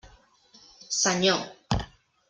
Senyor. 1.01 1.39